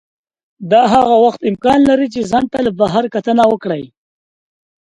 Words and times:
دا 0.71 0.81
هغه 0.93 1.15
وخت 1.25 1.39
امکان 1.51 1.79
لري 1.89 2.07
چې 2.13 2.27
ځان 2.31 2.45
ته 2.51 2.59
له 2.65 2.71
بهر 2.79 3.03
کتنه 3.15 3.43
وکړئ. 3.51 3.83